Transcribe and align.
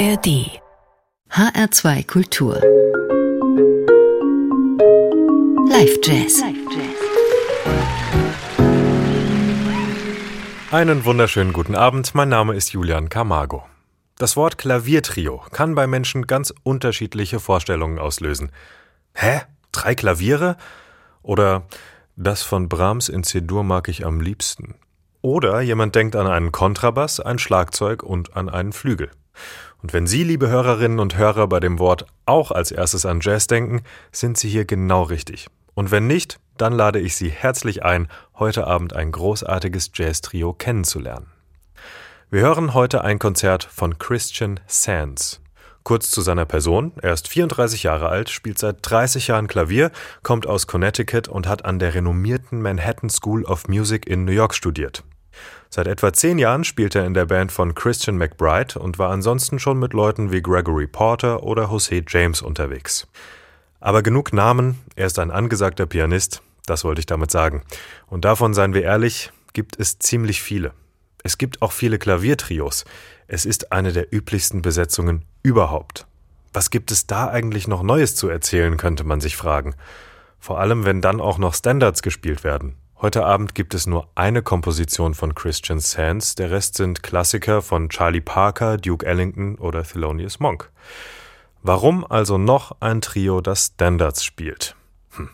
ARD 0.00 0.48
HR2 1.30 2.06
Kultur 2.06 2.54
Live 5.68 5.98
Jazz 6.02 6.42
Einen 10.70 11.04
wunderschönen 11.04 11.52
guten 11.52 11.74
Abend, 11.74 12.14
mein 12.14 12.30
Name 12.30 12.54
ist 12.54 12.72
Julian 12.72 13.10
Camargo. 13.10 13.66
Das 14.16 14.38
Wort 14.38 14.56
Klaviertrio 14.56 15.42
kann 15.52 15.74
bei 15.74 15.86
Menschen 15.86 16.26
ganz 16.26 16.54
unterschiedliche 16.62 17.38
Vorstellungen 17.38 17.98
auslösen. 17.98 18.52
Hä? 19.12 19.42
Drei 19.70 19.94
Klaviere? 19.94 20.56
Oder 21.20 21.66
das 22.16 22.42
von 22.42 22.70
Brahms 22.70 23.10
in 23.10 23.22
C-Dur 23.22 23.64
mag 23.64 23.90
ich 23.90 24.06
am 24.06 24.22
liebsten. 24.22 24.76
Oder 25.20 25.60
jemand 25.60 25.94
denkt 25.94 26.16
an 26.16 26.26
einen 26.26 26.52
Kontrabass, 26.52 27.20
ein 27.20 27.38
Schlagzeug 27.38 28.02
und 28.02 28.34
an 28.34 28.48
einen 28.48 28.72
Flügel. 28.72 29.10
Und 29.82 29.92
wenn 29.92 30.06
Sie, 30.06 30.24
liebe 30.24 30.48
Hörerinnen 30.48 30.98
und 30.98 31.16
Hörer, 31.16 31.46
bei 31.46 31.60
dem 31.60 31.78
Wort 31.78 32.06
auch 32.26 32.50
als 32.50 32.70
erstes 32.70 33.06
an 33.06 33.20
Jazz 33.22 33.46
denken, 33.46 33.82
sind 34.12 34.36
Sie 34.36 34.48
hier 34.48 34.64
genau 34.64 35.02
richtig. 35.02 35.46
Und 35.74 35.90
wenn 35.90 36.06
nicht, 36.06 36.38
dann 36.58 36.72
lade 36.72 37.00
ich 37.00 37.16
Sie 37.16 37.30
herzlich 37.30 37.82
ein, 37.82 38.08
heute 38.38 38.66
Abend 38.66 38.94
ein 38.94 39.12
großartiges 39.12 39.92
Jazz-Trio 39.94 40.52
kennenzulernen. 40.52 41.32
Wir 42.30 42.42
hören 42.42 42.74
heute 42.74 43.02
ein 43.02 43.18
Konzert 43.18 43.64
von 43.64 43.98
Christian 43.98 44.60
Sands. 44.66 45.40
Kurz 45.82 46.10
zu 46.10 46.20
seiner 46.20 46.44
Person. 46.44 46.92
Er 47.00 47.14
ist 47.14 47.28
34 47.28 47.82
Jahre 47.82 48.10
alt, 48.10 48.28
spielt 48.28 48.58
seit 48.58 48.76
30 48.82 49.28
Jahren 49.28 49.48
Klavier, 49.48 49.90
kommt 50.22 50.46
aus 50.46 50.66
Connecticut 50.66 51.28
und 51.28 51.48
hat 51.48 51.64
an 51.64 51.78
der 51.78 51.94
renommierten 51.94 52.60
Manhattan 52.60 53.08
School 53.08 53.44
of 53.44 53.66
Music 53.66 54.06
in 54.06 54.24
New 54.24 54.32
York 54.32 54.54
studiert. 54.54 55.02
Seit 55.72 55.86
etwa 55.86 56.12
zehn 56.12 56.38
Jahren 56.38 56.64
spielt 56.64 56.96
er 56.96 57.06
in 57.06 57.14
der 57.14 57.26
Band 57.26 57.52
von 57.52 57.76
Christian 57.76 58.18
McBride 58.18 58.76
und 58.76 58.98
war 58.98 59.10
ansonsten 59.10 59.60
schon 59.60 59.78
mit 59.78 59.92
Leuten 59.92 60.32
wie 60.32 60.42
Gregory 60.42 60.88
Porter 60.88 61.44
oder 61.44 61.66
Jose 61.66 62.02
James 62.08 62.42
unterwegs. 62.42 63.06
Aber 63.78 64.02
genug 64.02 64.32
Namen, 64.32 64.80
er 64.96 65.06
ist 65.06 65.20
ein 65.20 65.30
angesagter 65.30 65.86
Pianist, 65.86 66.42
das 66.66 66.82
wollte 66.82 66.98
ich 66.98 67.06
damit 67.06 67.30
sagen. 67.30 67.62
Und 68.08 68.24
davon, 68.24 68.52
seien 68.52 68.74
wir 68.74 68.82
ehrlich, 68.82 69.30
gibt 69.52 69.78
es 69.78 70.00
ziemlich 70.00 70.42
viele. 70.42 70.72
Es 71.22 71.38
gibt 71.38 71.62
auch 71.62 71.70
viele 71.70 72.00
Klaviertrios. 72.00 72.84
Es 73.28 73.44
ist 73.44 73.70
eine 73.70 73.92
der 73.92 74.12
üblichsten 74.12 74.62
Besetzungen 74.62 75.24
überhaupt. 75.44 76.06
Was 76.52 76.70
gibt 76.70 76.90
es 76.90 77.06
da 77.06 77.28
eigentlich 77.28 77.68
noch 77.68 77.84
Neues 77.84 78.16
zu 78.16 78.28
erzählen, 78.28 78.76
könnte 78.76 79.04
man 79.04 79.20
sich 79.20 79.36
fragen. 79.36 79.76
Vor 80.40 80.58
allem, 80.58 80.84
wenn 80.84 81.00
dann 81.00 81.20
auch 81.20 81.38
noch 81.38 81.54
Standards 81.54 82.02
gespielt 82.02 82.42
werden. 82.42 82.74
Heute 83.02 83.24
Abend 83.24 83.54
gibt 83.54 83.72
es 83.72 83.86
nur 83.86 84.08
eine 84.14 84.42
Komposition 84.42 85.14
von 85.14 85.34
Christian 85.34 85.80
Sands, 85.80 86.34
der 86.34 86.50
Rest 86.50 86.74
sind 86.74 87.02
Klassiker 87.02 87.62
von 87.62 87.88
Charlie 87.88 88.20
Parker, 88.20 88.76
Duke 88.76 89.06
Ellington 89.06 89.54
oder 89.54 89.84
Thelonious 89.84 90.38
Monk. 90.38 90.70
Warum 91.62 92.04
also 92.04 92.36
noch 92.36 92.76
ein 92.80 93.00
Trio, 93.00 93.40
das 93.40 93.68
Standards 93.68 94.22
spielt? 94.22 94.76
Hm. 95.16 95.30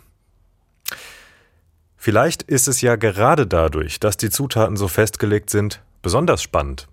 Vielleicht 1.97 2.41
ist 2.43 2.69
es 2.69 2.79
ja 2.79 2.95
gerade 2.95 3.45
dadurch, 3.45 3.99
dass 3.99 4.15
die 4.15 4.29
Zutaten 4.29 4.77
so 4.77 4.87
festgelegt 4.87 5.49
sind, 5.49 5.81
besonders 6.01 6.41
spannend. 6.41 6.87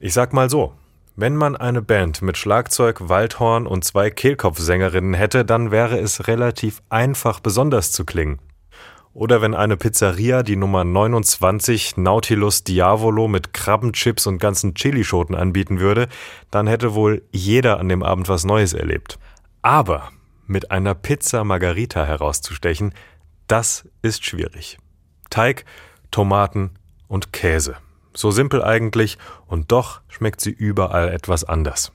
Ich 0.00 0.14
sag 0.14 0.32
mal 0.32 0.48
so, 0.48 0.72
wenn 1.16 1.36
man 1.36 1.54
eine 1.54 1.82
Band 1.82 2.22
mit 2.22 2.38
Schlagzeug, 2.38 3.10
Waldhorn 3.10 3.66
und 3.66 3.84
zwei 3.84 4.08
Kehlkopfsängerinnen 4.08 5.12
hätte, 5.12 5.44
dann 5.44 5.70
wäre 5.70 5.98
es 5.98 6.28
relativ 6.28 6.80
einfach 6.88 7.40
besonders 7.40 7.92
zu 7.92 8.06
klingen. 8.06 8.38
Oder 9.14 9.42
wenn 9.42 9.54
eine 9.54 9.76
Pizzeria 9.76 10.42
die 10.42 10.56
Nummer 10.56 10.84
29 10.84 11.98
Nautilus 11.98 12.64
Diavolo 12.64 13.28
mit 13.28 13.52
Krabbenchips 13.52 14.26
und 14.26 14.38
ganzen 14.38 14.74
Chilischoten 14.74 15.34
anbieten 15.34 15.80
würde, 15.80 16.08
dann 16.50 16.66
hätte 16.66 16.94
wohl 16.94 17.22
jeder 17.30 17.78
an 17.78 17.90
dem 17.90 18.02
Abend 18.02 18.28
was 18.30 18.44
Neues 18.44 18.72
erlebt. 18.72 19.18
Aber 19.60 20.10
mit 20.46 20.70
einer 20.70 20.94
Pizza 20.94 21.44
Margarita 21.44 22.04
herauszustechen, 22.06 22.94
das 23.48 23.86
ist 24.00 24.24
schwierig. 24.24 24.78
Teig, 25.28 25.66
Tomaten 26.10 26.70
und 27.06 27.32
Käse. 27.34 27.76
So 28.14 28.30
simpel 28.30 28.62
eigentlich 28.62 29.18
und 29.46 29.72
doch 29.72 30.00
schmeckt 30.08 30.40
sie 30.40 30.50
überall 30.50 31.10
etwas 31.10 31.44
anders. 31.44 31.92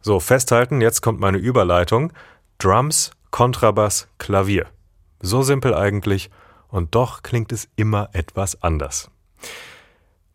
So, 0.00 0.20
festhalten, 0.20 0.80
jetzt 0.80 1.00
kommt 1.00 1.20
meine 1.20 1.38
Überleitung. 1.38 2.12
Drums, 2.58 3.10
Kontrabass, 3.30 4.08
Klavier. 4.18 4.66
So 5.20 5.42
simpel 5.42 5.74
eigentlich, 5.74 6.30
und 6.68 6.94
doch 6.94 7.22
klingt 7.22 7.52
es 7.52 7.68
immer 7.76 8.08
etwas 8.12 8.62
anders. 8.62 9.10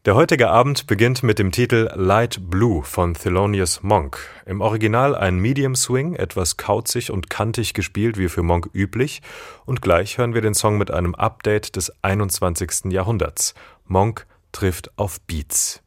Der 0.05 0.13
heutige 0.13 0.51
Abend 0.51 0.85
beginnt 0.85 1.23
mit 1.23 1.39
dem 1.39 1.51
Titel 1.51 1.89
Light 1.95 2.51
Blue 2.51 2.83
von 2.83 3.15
Thelonious 3.15 3.81
Monk. 3.81 4.19
Im 4.45 4.61
Original 4.61 5.15
ein 5.15 5.39
Medium 5.39 5.73
Swing, 5.73 6.13
etwas 6.13 6.57
kauzig 6.57 7.09
und 7.09 7.31
kantig 7.31 7.73
gespielt 7.73 8.19
wie 8.19 8.29
für 8.29 8.43
Monk 8.43 8.69
üblich. 8.71 9.23
Und 9.65 9.81
gleich 9.81 10.19
hören 10.19 10.35
wir 10.35 10.41
den 10.41 10.53
Song 10.53 10.77
mit 10.77 10.91
einem 10.91 11.15
Update 11.15 11.75
des 11.75 11.91
21. 12.03 12.91
Jahrhunderts. 12.91 13.55
Monk 13.87 14.27
trifft 14.51 14.91
auf 14.95 15.19
Beats. 15.21 15.81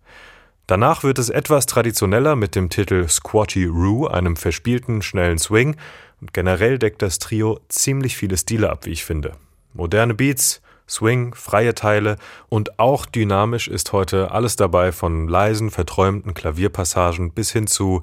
Danach 0.66 1.04
wird 1.04 1.20
es 1.20 1.30
etwas 1.30 1.66
traditioneller 1.66 2.34
mit 2.34 2.56
dem 2.56 2.70
Titel 2.70 3.08
Squatty 3.08 3.66
Roo, 3.66 4.08
einem 4.08 4.34
verspielten, 4.34 5.00
schnellen 5.00 5.38
Swing. 5.38 5.76
Und 6.20 6.34
generell 6.34 6.78
deckt 6.78 7.02
das 7.02 7.18
Trio 7.18 7.60
ziemlich 7.68 8.16
viele 8.16 8.36
Stile 8.36 8.70
ab, 8.70 8.86
wie 8.86 8.90
ich 8.90 9.04
finde. 9.04 9.32
Moderne 9.72 10.14
Beats, 10.14 10.60
Swing, 10.88 11.34
freie 11.34 11.74
Teile 11.74 12.16
und 12.48 12.78
auch 12.78 13.06
dynamisch 13.06 13.68
ist 13.68 13.92
heute 13.92 14.30
alles 14.30 14.56
dabei, 14.56 14.90
von 14.90 15.28
leisen, 15.28 15.70
verträumten 15.70 16.34
Klavierpassagen 16.34 17.32
bis 17.32 17.52
hin 17.52 17.66
zu, 17.66 18.02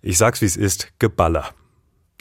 ich 0.00 0.16
sag's 0.16 0.40
wie 0.40 0.46
es 0.46 0.56
ist, 0.56 0.92
Geballer. 0.98 1.50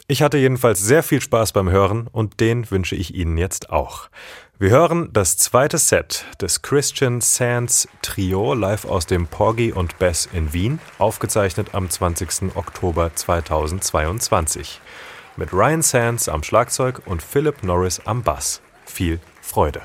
Ich 0.10 0.22
hatte 0.22 0.38
jedenfalls 0.38 0.82
sehr 0.82 1.04
viel 1.04 1.22
Spaß 1.22 1.52
beim 1.52 1.70
Hören 1.70 2.08
und 2.08 2.40
den 2.40 2.70
wünsche 2.72 2.96
ich 2.96 3.14
Ihnen 3.14 3.38
jetzt 3.38 3.72
auch. 3.72 4.10
Wir 4.58 4.70
hören 4.70 5.10
das 5.12 5.38
zweite 5.38 5.78
Set 5.78 6.26
des 6.42 6.62
Christian 6.62 7.22
Sands 7.22 7.88
Trio 8.02 8.54
live 8.54 8.86
aus 8.86 9.06
dem 9.06 9.28
Porgy 9.28 9.72
und 9.72 10.00
Bess 10.00 10.28
in 10.32 10.54
Wien, 10.54 10.80
aufgezeichnet 10.98 11.74
am 11.74 11.90
20. 11.90 12.56
Oktober 12.56 13.12
2022 13.14 14.82
mit 15.38 15.54
Ryan 15.54 15.82
Sands 15.82 16.28
am 16.28 16.44
Schlagzeug 16.44 17.02
und 17.06 17.22
Philip 17.22 17.64
Norris 17.64 18.02
am 18.06 18.24
Bass. 18.24 18.62
Viel 18.86 19.20
Freude! 19.42 19.82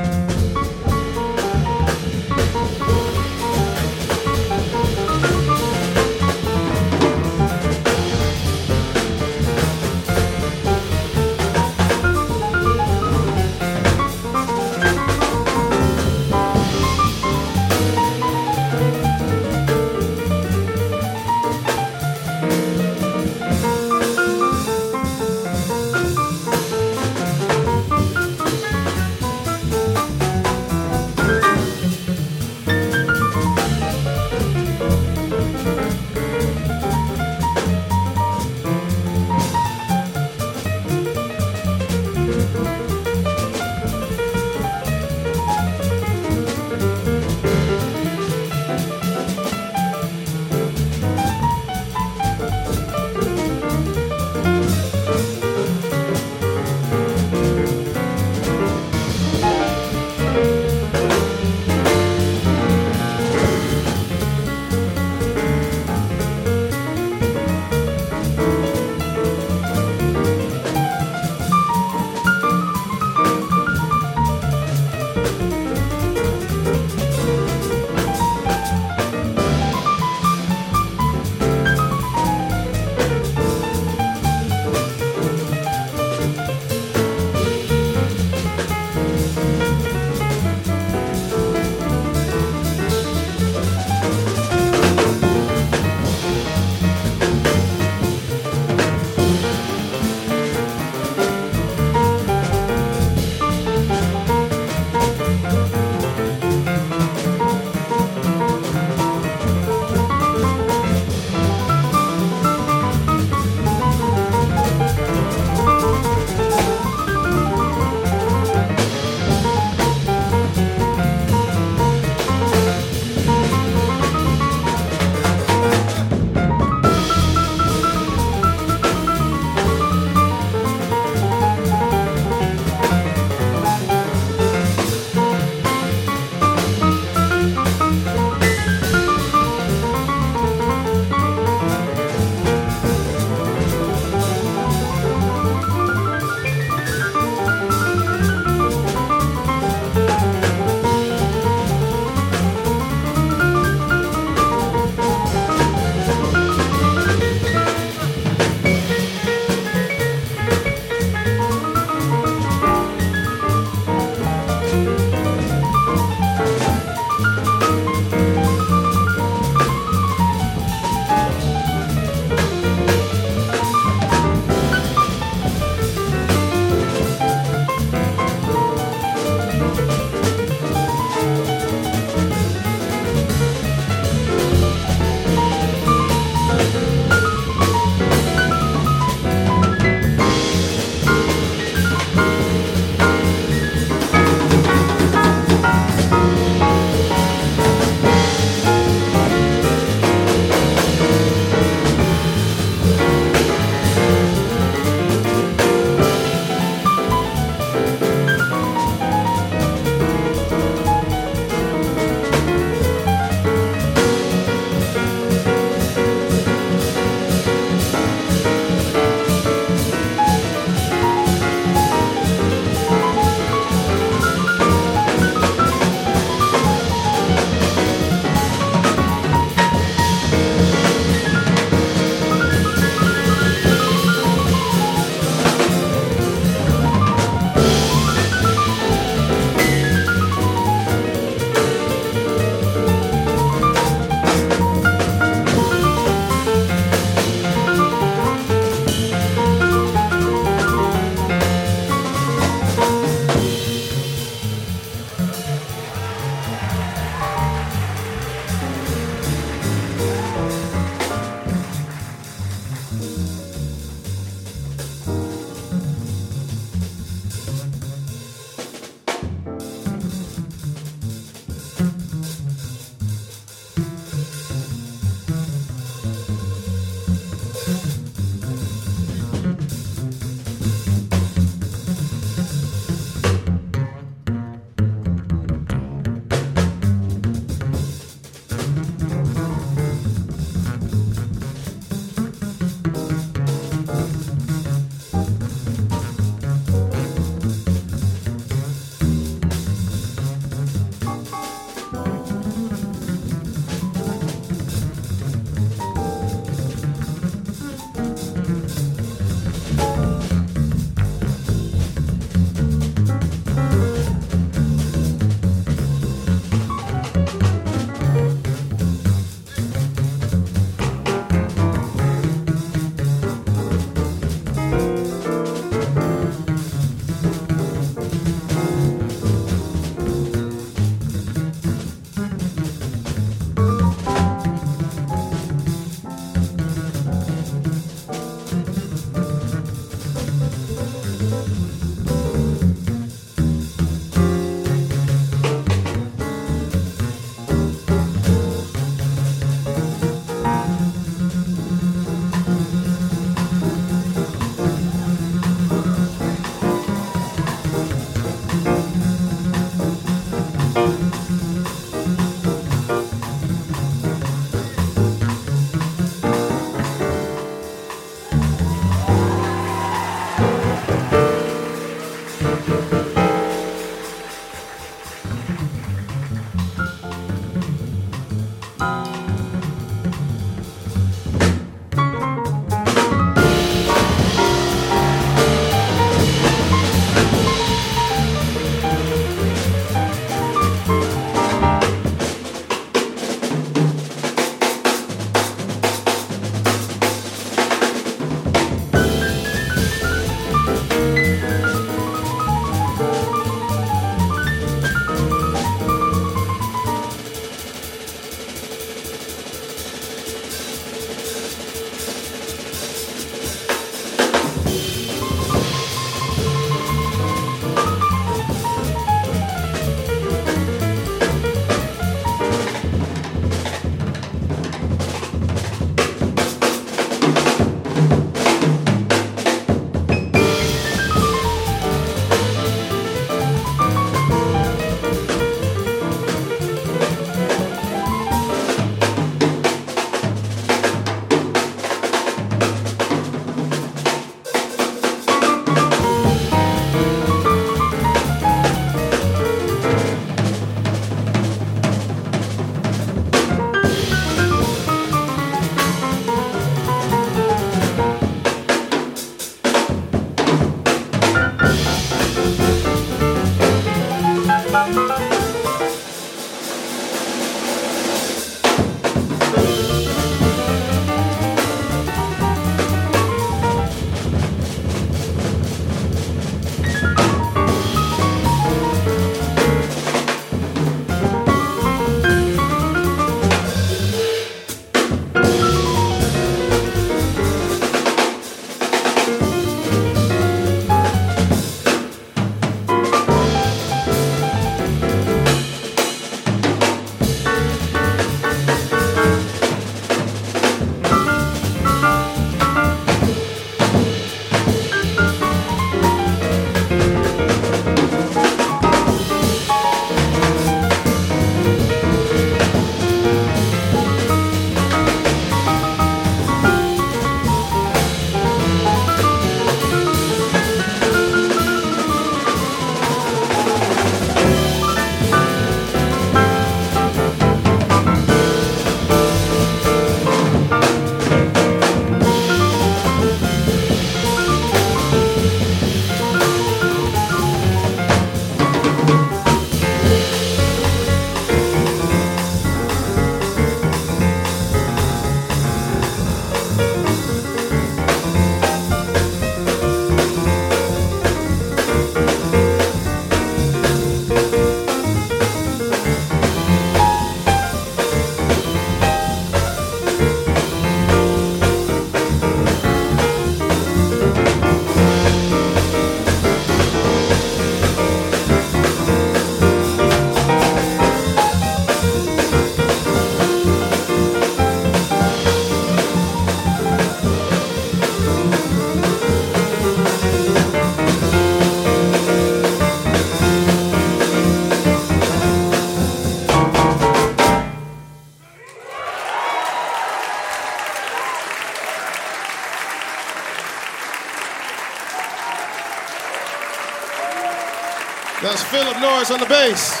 Norris 599.20 599.30
on 599.32 599.40
the 599.40 599.46
bass. 599.46 600.00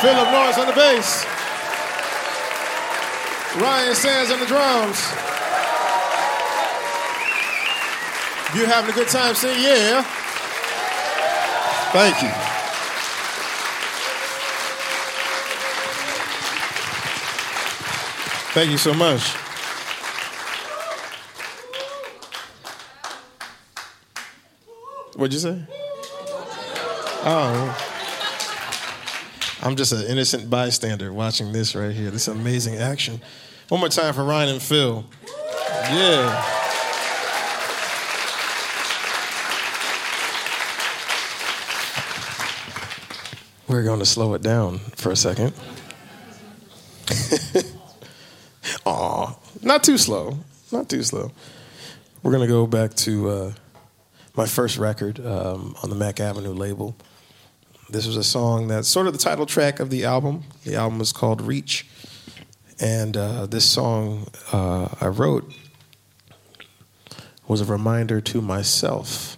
Philip 0.00 0.30
Norris 0.32 0.56
on 0.56 0.66
the 0.68 0.72
bass. 0.72 1.26
Ryan 3.60 3.94
Sands 3.94 4.30
on 4.30 4.40
the 4.40 4.46
drums. 4.46 4.96
You 8.56 8.64
having 8.64 8.88
a 8.88 8.94
good 8.94 9.08
time? 9.08 9.34
Say 9.34 9.62
yeah. 9.62 10.00
Thank 11.92 12.22
you. 12.22 12.30
Thank 18.54 18.70
you 18.70 18.78
so 18.78 18.94
much. 18.94 19.34
What'd 25.16 25.34
you 25.34 25.40
say? 25.40 25.77
Oh. 27.24 27.84
I'm 29.62 29.74
just 29.76 29.92
an 29.92 30.02
innocent 30.06 30.48
bystander 30.48 31.12
watching 31.12 31.52
this 31.52 31.74
right 31.74 31.94
here. 31.94 32.10
This 32.10 32.28
amazing 32.28 32.76
action. 32.76 33.20
One 33.68 33.80
more 33.80 33.88
time 33.88 34.14
for 34.14 34.24
Ryan 34.24 34.50
and 34.50 34.62
Phil. 34.62 35.04
Yeah. 35.90 36.54
We're 43.68 43.82
going 43.82 43.98
to 43.98 44.06
slow 44.06 44.32
it 44.34 44.42
down 44.42 44.78
for 44.78 45.12
a 45.12 45.16
second. 45.16 45.52
Aw, 48.86 49.34
not 49.62 49.84
too 49.84 49.98
slow. 49.98 50.38
Not 50.72 50.88
too 50.88 51.02
slow. 51.02 51.32
We're 52.22 52.32
going 52.32 52.46
to 52.46 52.52
go 52.52 52.66
back 52.66 52.94
to 52.94 53.28
uh, 53.28 53.52
my 54.38 54.46
first 54.46 54.78
record 54.78 55.18
um, 55.26 55.74
on 55.82 55.90
the 55.90 55.96
Mack 55.96 56.20
Avenue 56.20 56.52
label. 56.52 56.94
This 57.90 58.06
was 58.06 58.16
a 58.16 58.22
song 58.22 58.68
that's 58.68 58.86
sort 58.86 59.08
of 59.08 59.12
the 59.12 59.18
title 59.18 59.46
track 59.46 59.80
of 59.80 59.90
the 59.90 60.04
album. 60.04 60.44
The 60.62 60.76
album 60.76 61.00
is 61.00 61.10
called 61.10 61.42
Reach. 61.42 61.88
And 62.78 63.16
uh, 63.16 63.46
this 63.46 63.68
song 63.68 64.28
uh, 64.52 64.94
I 65.00 65.08
wrote 65.08 65.52
was 67.48 67.60
a 67.60 67.64
reminder 67.64 68.20
to 68.20 68.40
myself 68.40 69.36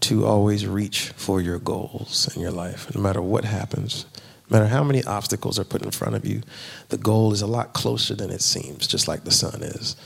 to 0.00 0.24
always 0.24 0.66
reach 0.66 1.10
for 1.16 1.42
your 1.42 1.58
goals 1.58 2.34
in 2.34 2.40
your 2.40 2.50
life, 2.50 2.94
no 2.94 3.02
matter 3.02 3.20
what 3.20 3.44
happens. 3.44 4.06
No 4.48 4.56
matter 4.56 4.70
how 4.70 4.82
many 4.82 5.04
obstacles 5.04 5.58
are 5.58 5.64
put 5.64 5.82
in 5.82 5.90
front 5.90 6.14
of 6.14 6.24
you, 6.24 6.40
the 6.88 6.96
goal 6.96 7.34
is 7.34 7.42
a 7.42 7.46
lot 7.46 7.74
closer 7.74 8.14
than 8.14 8.30
it 8.30 8.40
seems, 8.40 8.86
just 8.86 9.06
like 9.06 9.24
the 9.24 9.30
sun 9.30 9.62
is. 9.62 9.96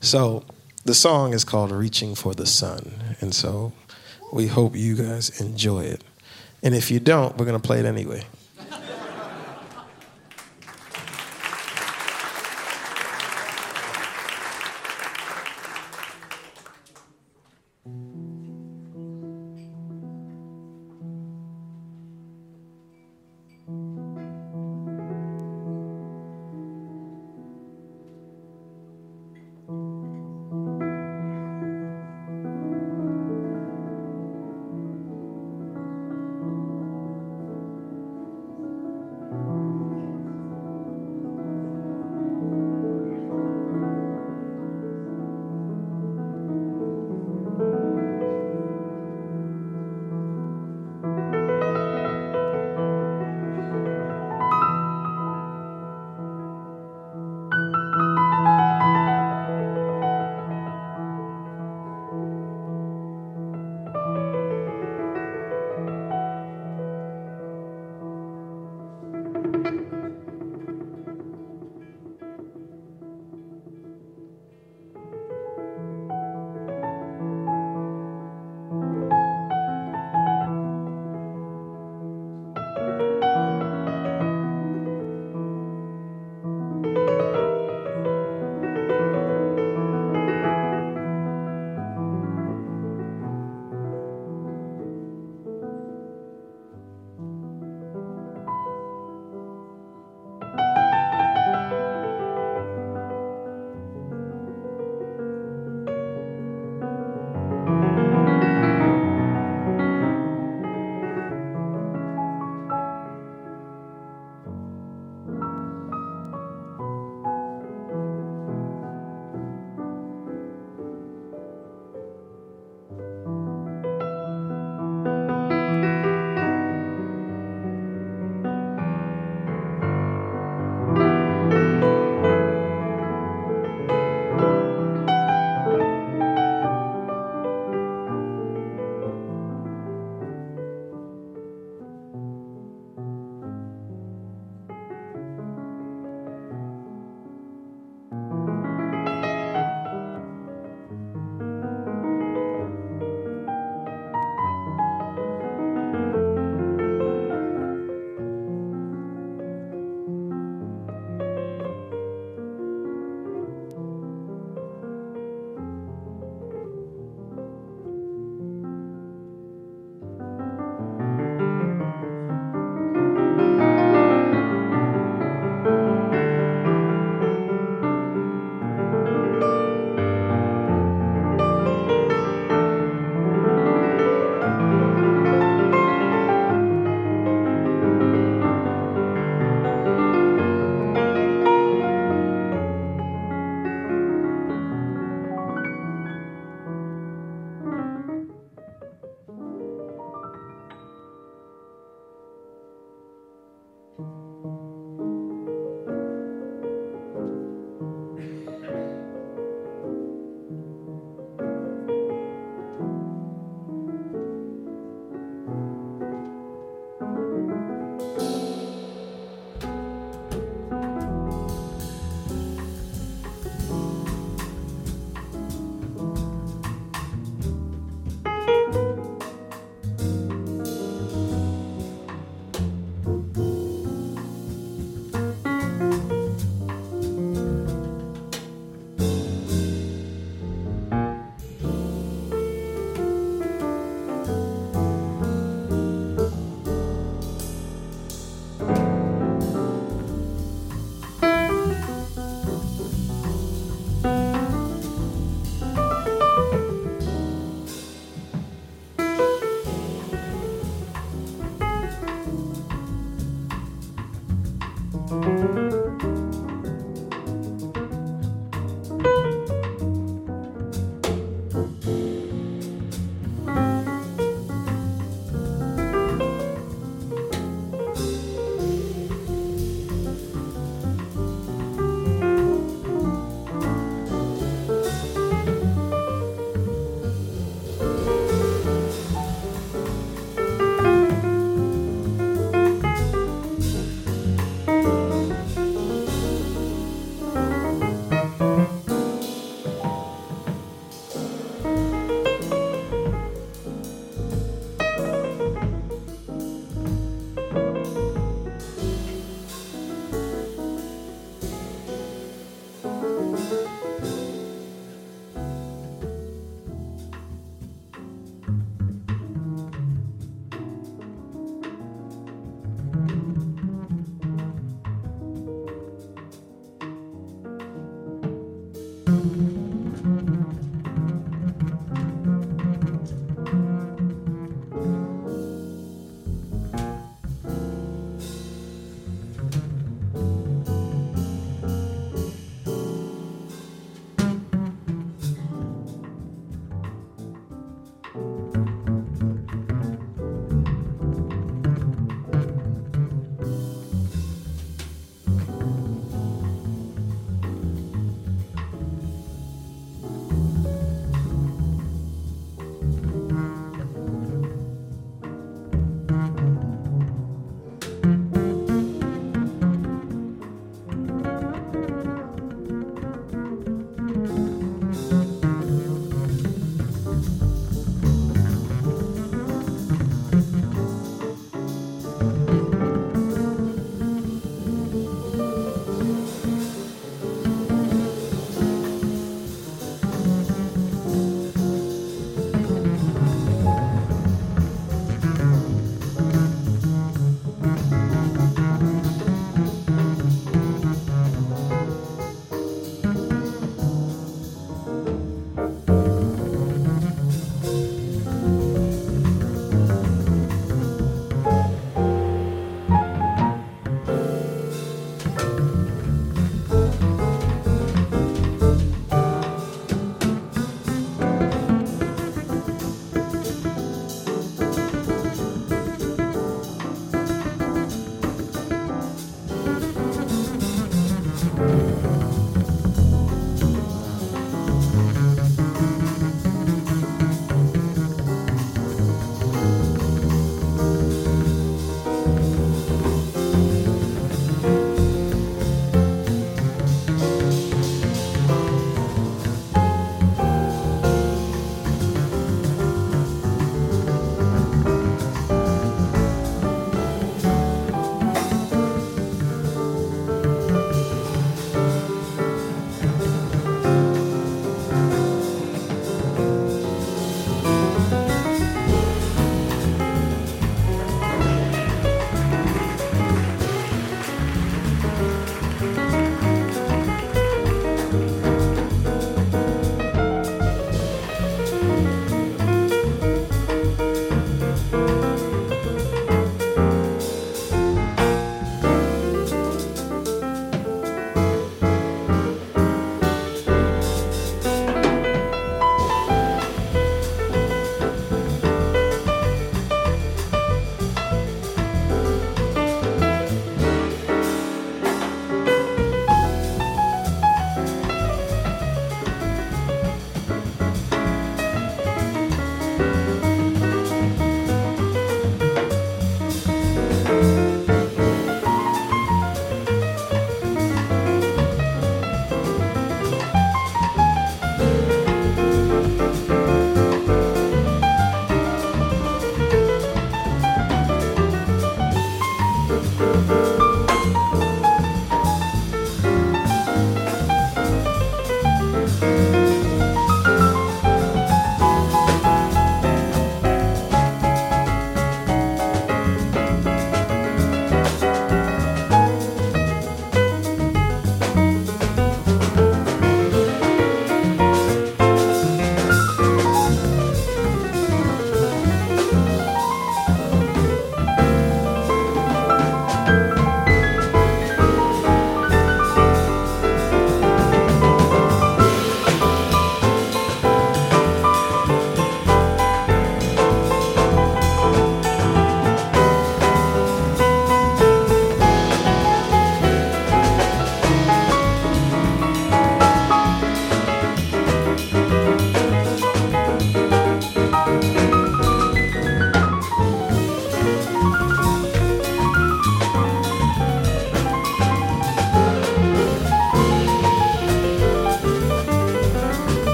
So 0.00 0.44
the 0.84 0.94
song 0.94 1.32
is 1.32 1.44
called 1.44 1.70
Reaching 1.70 2.14
for 2.14 2.34
the 2.34 2.44
Sun. 2.44 2.92
And 3.20 3.34
so 3.34 3.72
we 4.34 4.48
hope 4.48 4.74
you 4.74 4.96
guys 4.96 5.40
enjoy 5.40 5.84
it. 5.84 6.02
And 6.62 6.74
if 6.74 6.90
you 6.90 6.98
don't, 6.98 7.36
we're 7.36 7.44
going 7.44 7.60
to 7.60 7.64
play 7.64 7.78
it 7.78 7.86
anyway. 7.86 8.24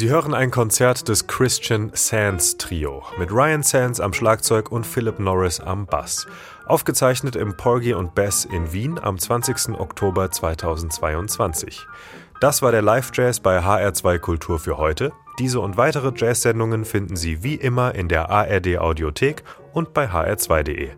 Sie 0.00 0.08
hören 0.08 0.32
ein 0.32 0.50
Konzert 0.50 1.08
des 1.10 1.26
Christian 1.26 1.90
Sands 1.92 2.56
Trio 2.56 3.02
mit 3.18 3.30
Ryan 3.30 3.62
Sands 3.62 4.00
am 4.00 4.14
Schlagzeug 4.14 4.72
und 4.72 4.86
Philip 4.86 5.18
Norris 5.18 5.60
am 5.60 5.84
Bass. 5.84 6.26
Aufgezeichnet 6.64 7.36
im 7.36 7.54
Porgy 7.54 7.92
und 7.92 8.14
Bess 8.14 8.46
in 8.46 8.72
Wien 8.72 8.98
am 8.98 9.18
20. 9.18 9.78
Oktober 9.78 10.30
2022. 10.30 11.86
Das 12.40 12.62
war 12.62 12.72
der 12.72 12.80
Live-Jazz 12.80 13.40
bei 13.40 13.58
HR2 13.58 14.18
Kultur 14.20 14.58
für 14.58 14.78
heute. 14.78 15.12
Diese 15.38 15.60
und 15.60 15.76
weitere 15.76 16.12
Jazz-Sendungen 16.16 16.86
finden 16.86 17.16
Sie 17.16 17.42
wie 17.42 17.56
immer 17.56 17.94
in 17.94 18.08
der 18.08 18.30
ARD 18.30 18.78
Audiothek 18.78 19.42
und 19.74 19.92
bei 19.92 20.06
hr2.de. 20.06 20.92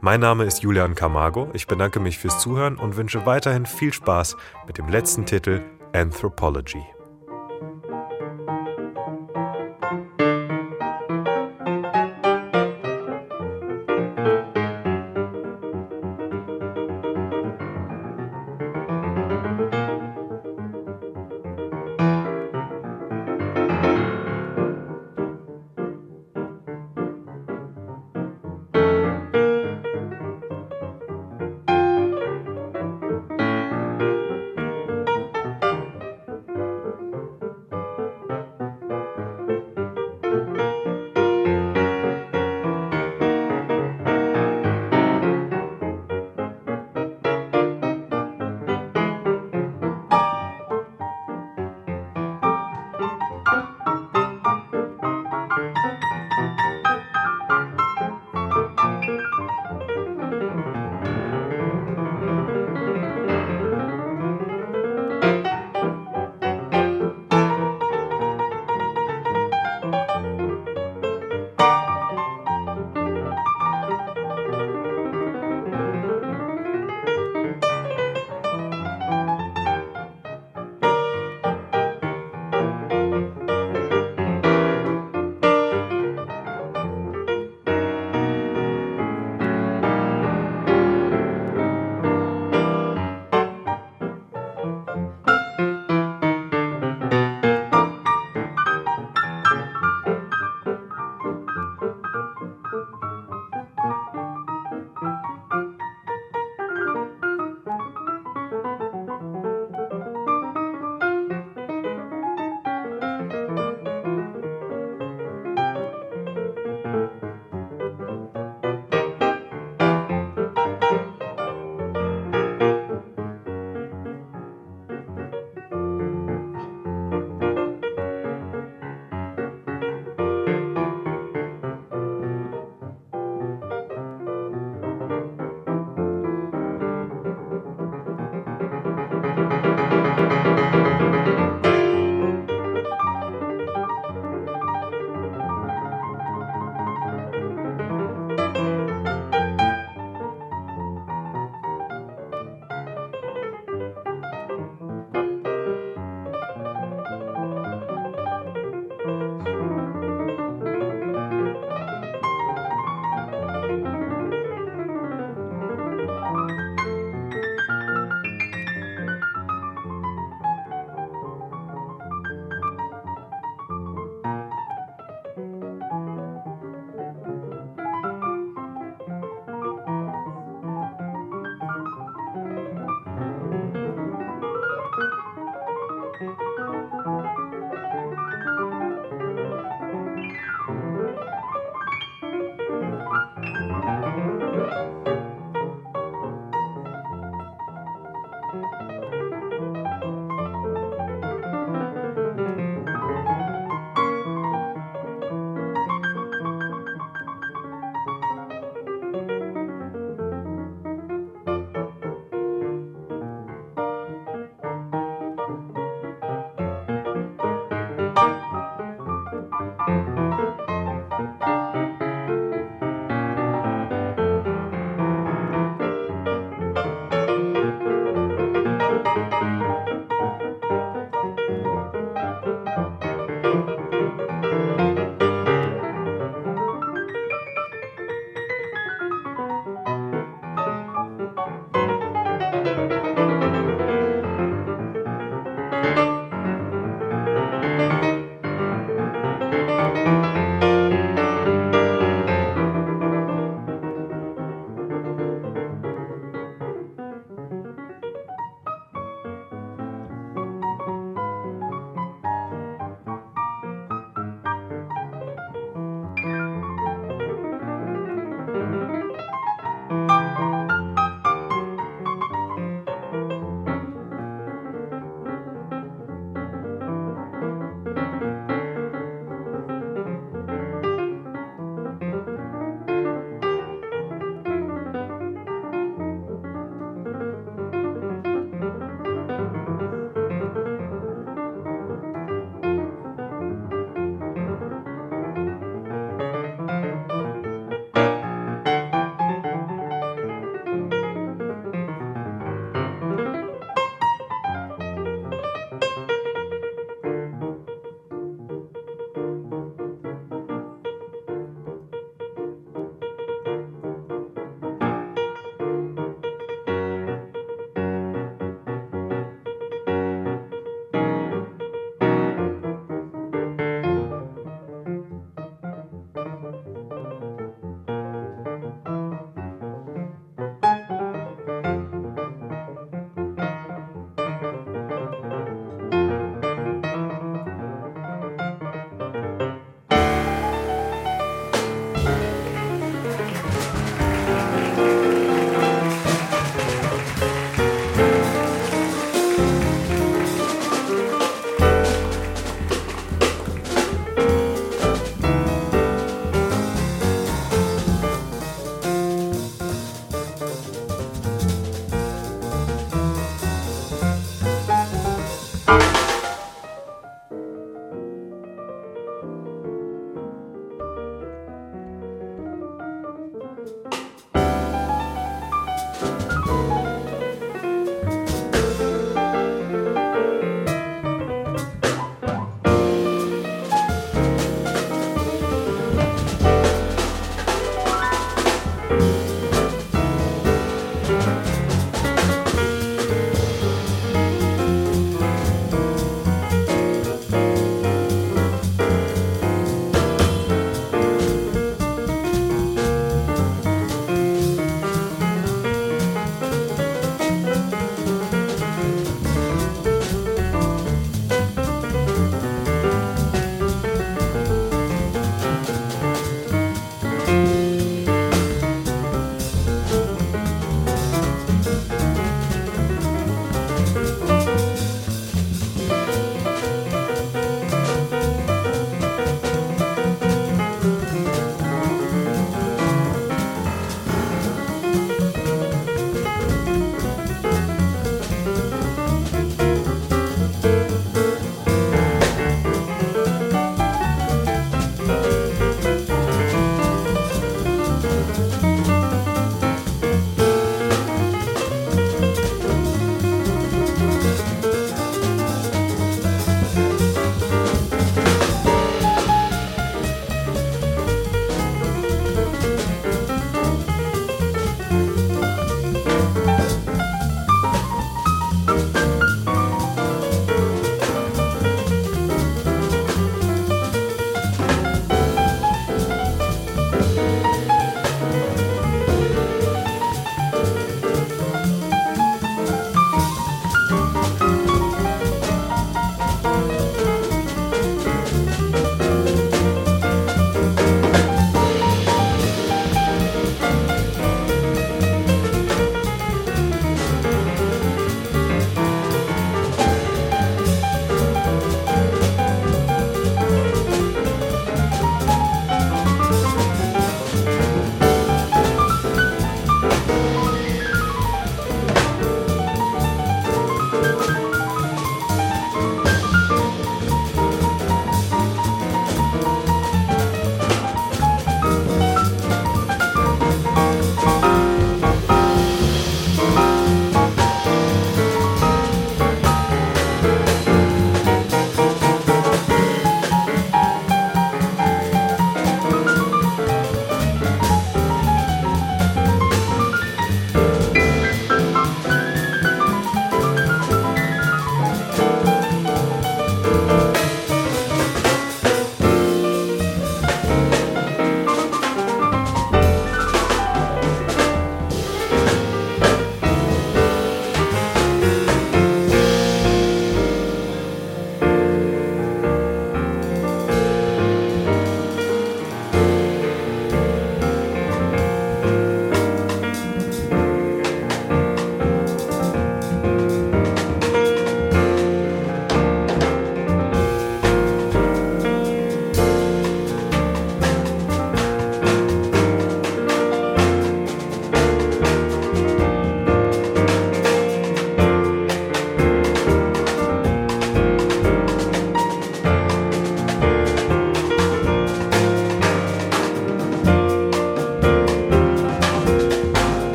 Mein 0.00 0.20
Name 0.20 0.44
ist 0.44 0.62
Julian 0.62 0.94
Camargo. 0.94 1.50
Ich 1.52 1.66
bedanke 1.66 1.98
mich 1.98 2.18
fürs 2.18 2.38
Zuhören 2.38 2.76
und 2.76 2.96
wünsche 2.96 3.26
weiterhin 3.26 3.66
viel 3.66 3.92
Spaß 3.92 4.36
mit 4.68 4.78
dem 4.78 4.88
letzten 4.88 5.26
Titel 5.26 5.62
Anthropology. 5.92 6.95